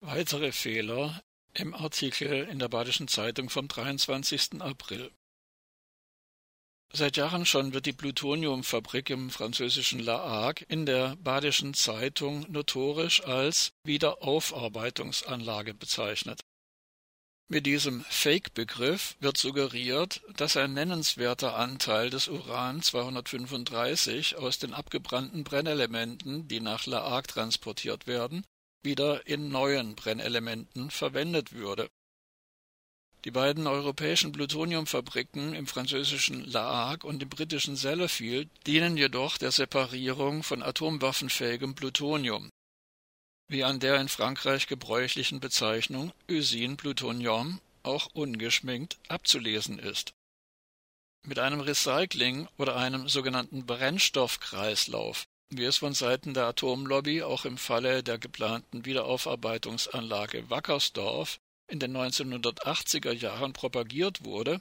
[0.00, 1.20] Weitere Fehler
[1.54, 4.60] im Artikel in der Badischen Zeitung vom 23.
[4.60, 5.10] April.
[6.92, 13.24] Seit Jahren schon wird die Plutoniumfabrik im französischen La Hague in der Badischen Zeitung notorisch
[13.24, 16.40] als Wiederaufarbeitungsanlage bezeichnet.
[17.48, 25.42] Mit diesem Fake-Begriff wird suggeriert, dass ein nennenswerter Anteil des Uran 235 aus den abgebrannten
[25.42, 28.44] Brennelementen, die nach La Hague transportiert werden,
[28.88, 31.90] wieder in neuen Brennelementen verwendet würde.
[33.24, 39.52] Die beiden europäischen Plutoniumfabriken im französischen La Hague und im britischen Sellafield dienen jedoch der
[39.52, 42.48] Separierung von atomwaffenfähigem Plutonium,
[43.48, 50.14] wie an der in Frankreich gebräuchlichen Bezeichnung Usine Plutonium auch ungeschminkt abzulesen ist.
[51.26, 57.58] Mit einem Recycling oder einem sogenannten Brennstoffkreislauf wie es von Seiten der Atomlobby auch im
[57.58, 61.38] Falle der geplanten Wiederaufarbeitungsanlage Wackersdorf
[61.68, 64.60] in den 1980er Jahren propagiert wurde,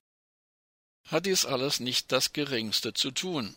[1.07, 3.55] hat dies alles nicht das geringste zu tun.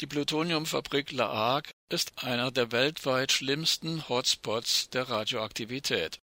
[0.00, 6.18] Die Plutoniumfabrik La Hague ist einer der weltweit schlimmsten Hotspots der Radioaktivität.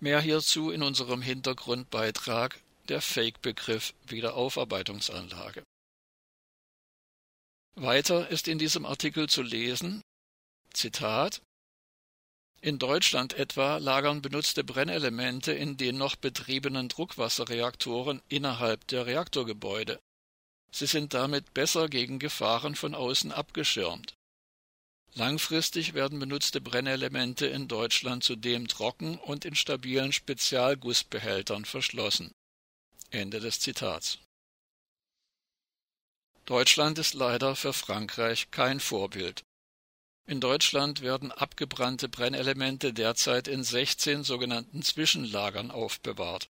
[0.00, 5.62] Mehr hierzu in unserem Hintergrundbeitrag der Fake-Begriff Wiederaufarbeitungsanlage.
[7.74, 10.02] Weiter ist in diesem Artikel zu lesen
[10.74, 11.40] Zitat
[12.60, 19.98] In Deutschland etwa lagern benutzte Brennelemente in den noch betriebenen Druckwasserreaktoren innerhalb der Reaktorgebäude.
[20.70, 24.14] Sie sind damit besser gegen Gefahren von außen abgeschirmt.
[25.14, 32.32] Langfristig werden benutzte Brennelemente in Deutschland zudem trocken und in stabilen Spezialgussbehältern verschlossen.
[33.10, 34.18] Ende des Zitats
[36.44, 39.44] Deutschland ist leider für Frankreich kein Vorbild.
[40.26, 46.48] In Deutschland werden abgebrannte Brennelemente derzeit in 16 sogenannten Zwischenlagern aufbewahrt.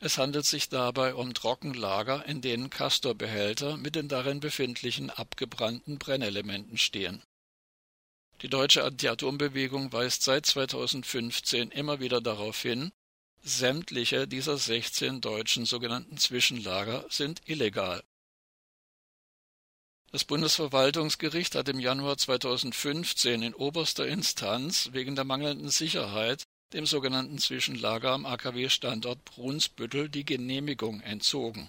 [0.00, 6.78] Es handelt sich dabei um Trockenlager, in denen Castorbehälter mit den darin befindlichen abgebrannten Brennelementen
[6.78, 7.22] stehen.
[8.42, 12.92] Die deutsche Anti-Atom-Bewegung weist seit 2015 immer wieder darauf hin,
[13.42, 18.02] sämtliche dieser 16 deutschen sogenannten Zwischenlager sind illegal.
[20.10, 27.38] Das Bundesverwaltungsgericht hat im Januar 2015 in oberster Instanz wegen der mangelnden Sicherheit dem sogenannten
[27.38, 31.68] Zwischenlager am AKW-Standort Brunsbüttel die Genehmigung entzogen.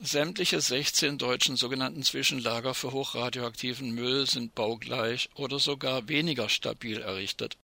[0.00, 7.56] Sämtliche 16 deutschen sogenannten Zwischenlager für hochradioaktiven Müll sind baugleich oder sogar weniger stabil errichtet.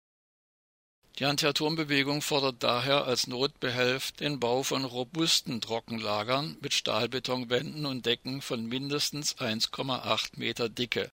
[1.18, 8.42] Die Anti-Atom-Bewegung fordert daher als Notbehelf den Bau von robusten Trockenlagern mit Stahlbetonwänden und Decken
[8.42, 11.10] von mindestens 1,8 Meter Dicke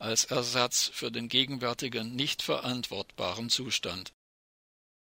[0.00, 4.12] als Ersatz für den gegenwärtigen nicht verantwortbaren Zustand.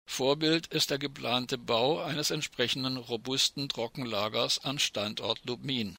[0.08, 5.98] Vorbild ist der geplante Bau eines entsprechenden robusten Trockenlagers am Standort Lubmin